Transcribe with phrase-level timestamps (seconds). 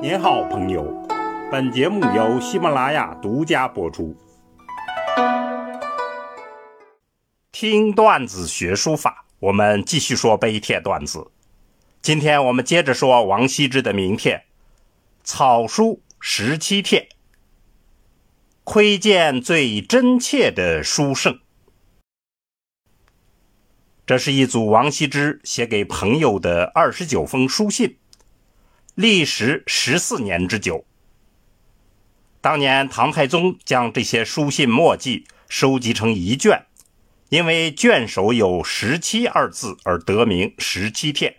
[0.00, 0.84] 您好，朋友。
[1.50, 4.16] 本节目由喜马拉雅独家播出。
[7.50, 11.32] 听段子学书法，我们继续说碑帖段子。
[12.00, 14.36] 今天我们接着说王羲之的名帖
[15.24, 17.08] 《草书十七帖》，
[18.62, 21.40] 窥见最真切的书圣。
[24.06, 27.96] 这是一组王羲之写给朋友的二十九封书信。
[29.00, 30.84] 历时十四年之久。
[32.40, 36.66] 当年唐太宗将这些书信墨迹收集成一卷，
[37.28, 41.30] 因为卷首有“十七”二字而得名《十七帖》。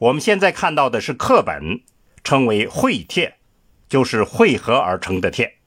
[0.00, 1.80] 我们现在看到的是课本，
[2.24, 3.36] 称为会帖，
[3.88, 5.58] 就是汇合而成的帖。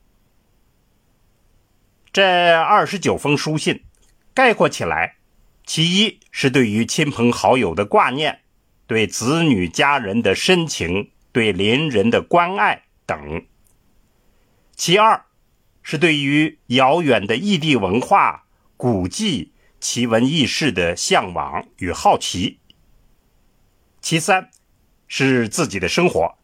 [2.12, 3.86] 这二十九封书信，
[4.34, 5.16] 概括起来，
[5.66, 8.42] 其一是对于亲朋好友的挂念。
[8.92, 13.46] 对子女家人的深情，对邻人的关爱等。
[14.76, 15.28] 其二，
[15.82, 22.60] 是对于遥远的异地文化、古迹、奇闻异事的向往与好奇。
[24.02, 24.50] 其三，
[25.08, 26.36] 是自己的生活，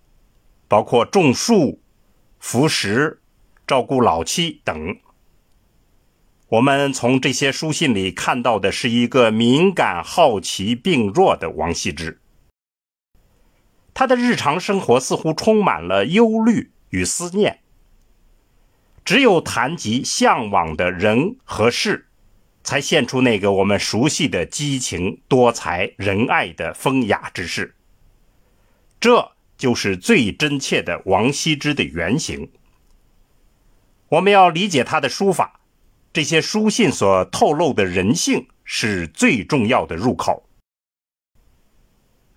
[0.69, 1.81] 包括种树、
[2.39, 3.19] 服食、
[3.67, 4.97] 照顾老妻等。
[6.47, 12.22] 我们从这些书信里看到的是一个敏感、好奇并弱的王羲之。
[13.98, 17.62] 他的日常生活似乎充满了忧虑与思念，
[19.03, 22.06] 只有谈及向往的人和事，
[22.64, 27.73] 才现出那个我们熟悉的激情、多才、仁爱的风雅之士。
[29.00, 32.52] 这就是最真切的王羲之的原型。
[34.09, 35.59] 我们要理解他的书法，
[36.14, 40.47] 这些书信所透露的人性是最重要的入口。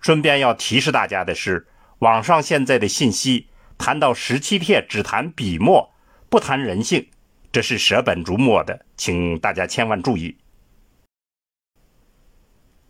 [0.01, 1.67] 顺便要提示大家的是，
[1.99, 5.93] 网上现在的信息谈到十七帖只谈笔墨，
[6.27, 7.07] 不谈人性，
[7.51, 10.37] 这是舍本逐末的，请大家千万注意。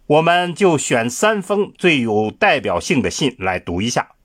[0.08, 4.16] 我们就选三封最有代表性的信来读一下。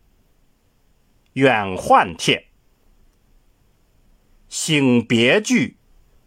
[1.33, 2.47] 远宦帖，
[4.49, 5.77] 醒别句，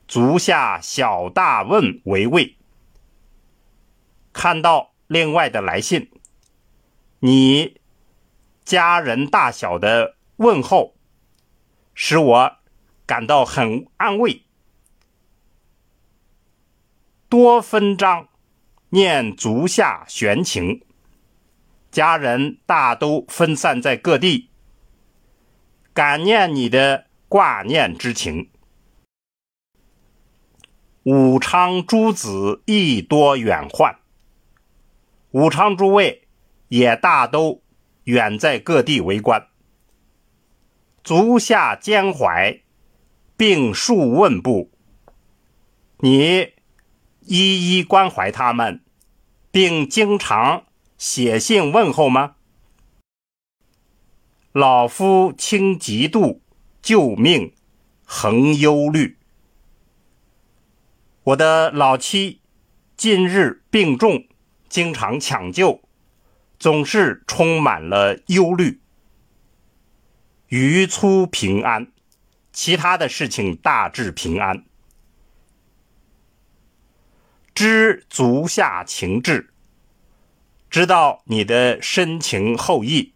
[0.08, 2.58] 足下小大问为慰。
[4.34, 6.12] 看到另外的来信。
[7.22, 7.82] 你
[8.64, 10.96] 家人大小的问候，
[11.94, 12.58] 使我
[13.06, 14.44] 感到很安慰。
[17.28, 18.30] 多分章
[18.90, 20.82] 念足下悬情，
[21.92, 24.50] 家人大都分散在各地，
[25.94, 28.50] 感念你的挂念之情。
[31.04, 34.00] 武昌诸子亦多远患，
[35.32, 36.29] 武昌诸位。
[36.70, 37.62] 也大都
[38.06, 39.48] 远在各地为官，
[41.04, 42.62] 足下兼怀，
[43.36, 44.72] 并数问部。
[45.98, 46.54] 你
[47.22, 48.82] 一一关怀他们，
[49.52, 50.66] 并经常
[50.98, 52.36] 写信问候吗？
[54.52, 56.40] 老夫轻嫉妒，
[56.82, 57.54] 救命，
[58.06, 59.18] 恒忧虑。
[61.24, 62.42] 我的老妻
[62.96, 64.26] 近日病重，
[64.68, 65.82] 经常抢救。
[66.60, 68.82] 总是充满了忧虑，
[70.50, 71.90] 余粗平安，
[72.52, 74.66] 其他的事情大致平安。
[77.56, 79.54] 知足下情志，
[80.70, 83.14] 知道你的深情厚谊。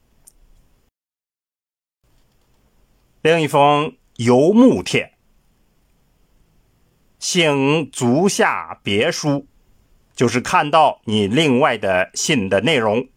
[3.22, 5.18] 另一封游牧帖，
[7.20, 9.48] 醒足下别书，
[10.16, 13.10] 就是看到你另外的信的内容。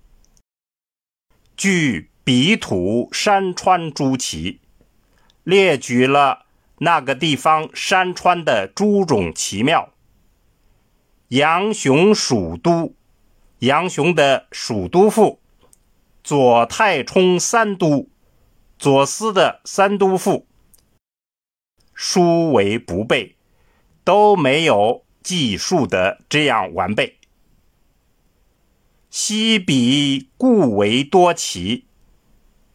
[1.57, 4.61] 据笔土山川诸奇，
[5.43, 6.45] 列举了
[6.81, 9.95] 那个地方山川的诸种奇妙。
[11.29, 12.95] 杨雄蜀都，
[13.61, 15.41] 杨雄的蜀都赋，
[16.23, 18.11] 左太冲三都，
[18.79, 20.47] 左思的三都赋，
[21.95, 23.35] 殊为不备，
[24.05, 27.16] 都没有记述的这样完备。
[29.19, 31.87] 西比故为多奇，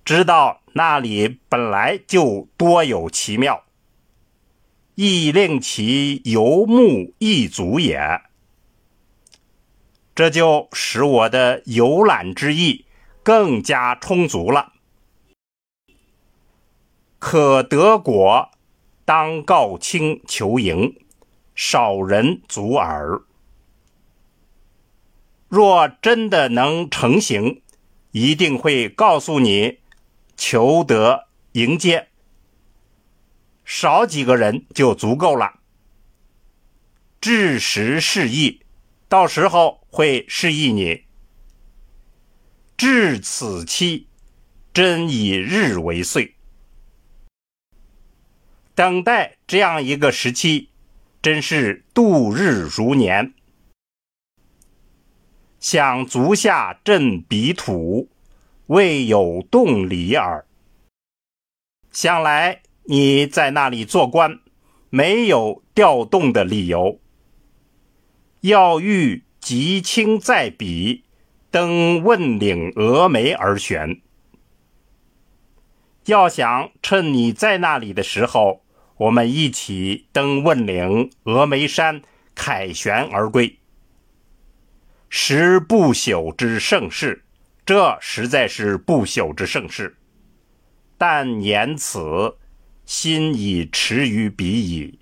[0.04, 3.64] 知道那里本来就多有奇妙，
[4.96, 8.24] 亦令其游目一足也。
[10.16, 12.86] 这就使我的游览之意
[13.22, 14.74] 更加充足了。
[17.20, 18.50] 可得果，
[19.06, 20.96] 当告卿求迎，
[21.54, 23.22] 少人足耳。
[25.52, 27.62] 若真的能成行，
[28.12, 29.80] 一定会告诉你，
[30.38, 32.08] 求得迎接，
[33.66, 35.60] 少几个人就足够了。
[37.20, 38.62] 至时示意，
[39.10, 41.04] 到时候会示意你。
[42.78, 44.08] 至此期，
[44.74, 46.34] 真以日为岁。
[48.74, 50.70] 等待这样一个时期，
[51.22, 53.34] 真是度日如年。
[55.62, 58.10] 想足下镇彼土，
[58.66, 60.44] 未有动理耳。
[61.92, 64.40] 想来你在那里做官，
[64.90, 67.00] 没有调动的理由。
[68.40, 71.04] 要欲极清在彼，
[71.52, 74.02] 登问岭峨眉而悬。
[76.06, 78.64] 要想趁你在那里的时候，
[78.98, 82.02] 我们一起登问岭峨眉山，
[82.34, 83.60] 凯旋而归。
[85.14, 87.26] 时不朽之盛世，
[87.66, 89.98] 这实在是不朽之盛世。
[90.98, 92.38] 但言此，
[92.86, 95.00] 心已驰于彼矣。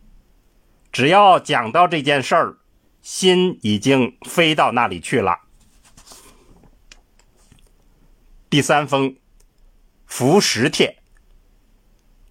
[0.91, 2.57] 只要讲到这件事儿，
[3.03, 5.41] 心已经飞到那里去了。
[8.49, 9.15] 第三封，
[10.07, 10.97] 服食帖。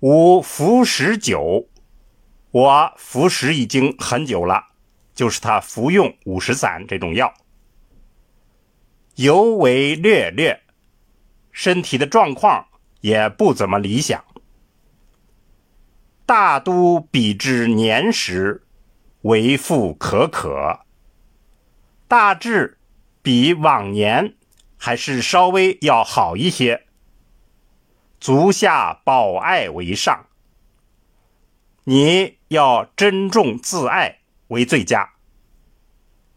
[0.00, 1.68] 吾服食久，
[2.50, 4.64] 我服食已经很久了，
[5.14, 7.32] 就是他服用五石散这种药。
[9.18, 10.62] 尤为略略，
[11.50, 12.68] 身体的状况
[13.00, 14.24] 也不怎么理想。
[16.24, 18.62] 大都比之年时，
[19.22, 20.82] 为复可可。
[22.06, 22.78] 大致
[23.20, 24.36] 比往年
[24.76, 26.86] 还是稍微要好一些。
[28.20, 30.26] 足下保爱为上，
[31.82, 35.14] 你要珍重自爱为最佳。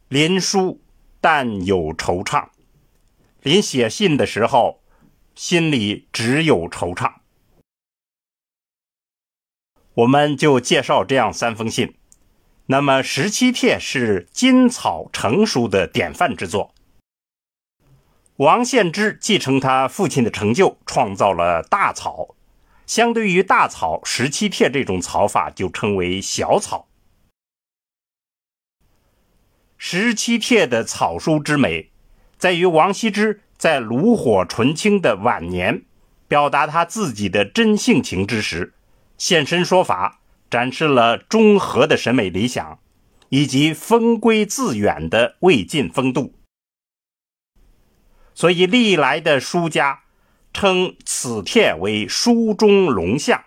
[0.09, 0.81] 林殊
[1.19, 2.47] 但有惆怅。
[3.41, 4.83] 临写信的时候，
[5.33, 7.15] 心里只有惆怅。
[9.95, 11.95] 我们就介绍这样三封信。
[12.67, 16.73] 那么十七帖是金草成书的典范之作。
[18.37, 22.35] 王献之继承他父亲的成就，创造了大草。
[22.85, 26.87] 相对于大草，十七帖这种草法就称为小草。
[29.77, 31.90] 十七帖的草书之美。
[32.41, 35.83] 在于王羲之在炉火纯青的晚年，
[36.27, 38.73] 表达他自己的真性情之时，
[39.15, 42.79] 现身说法，展示了中和的审美理想，
[43.29, 46.33] 以及风归自远的魏晋风度。
[48.33, 50.01] 所以历来的书家
[50.51, 53.43] 称此帖为书中龙象，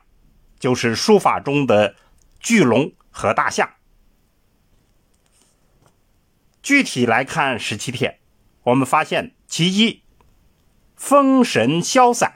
[0.61, 1.97] 就是书法中的
[2.39, 3.69] 巨龙和大象。
[6.63, 8.21] 具体来看十七帖。
[8.65, 10.03] 我们发现，其一，
[10.97, 12.35] 风神潇洒。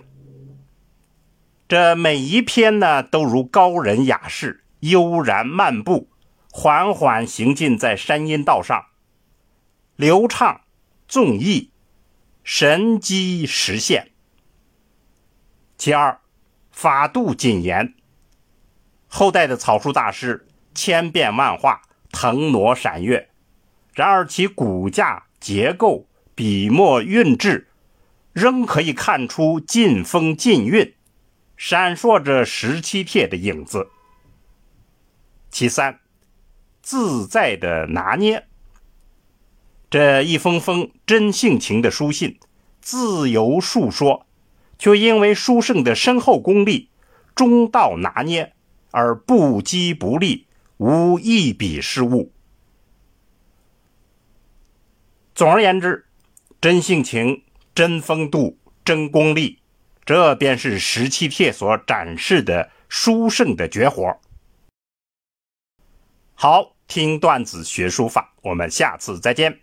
[1.66, 6.08] 这每一篇呢，都如高人雅士悠然漫步，
[6.50, 8.86] 缓缓行进在山阴道上，
[9.96, 10.62] 流畅
[11.06, 11.70] 纵逸，
[12.42, 14.10] 神机实现。
[15.76, 16.20] 其二，
[16.70, 17.94] 法度谨严。
[19.06, 21.80] 后代的草书大师千变万化，
[22.12, 23.30] 腾挪闪跃，
[23.94, 26.07] 然而其骨架结构。
[26.38, 27.66] 笔墨韵致，
[28.32, 30.94] 仍可以看出劲风劲韵，
[31.56, 33.88] 闪烁着十七帖的影子。
[35.50, 35.98] 其三，
[36.80, 38.46] 自在的拿捏。
[39.90, 42.38] 这一封封真性情的书信，
[42.80, 44.24] 自由述说，
[44.78, 46.88] 却因为书圣的深厚功力，
[47.34, 48.52] 中道拿捏
[48.92, 50.46] 而不羁不立，
[50.76, 52.30] 无一笔失误。
[55.34, 56.04] 总而言之。
[56.60, 59.60] 真性情、真风度、真功力，
[60.04, 64.18] 这便是十七帖所展示的书圣的绝活。
[66.34, 69.60] 好，听段子学书法，我们下次再见。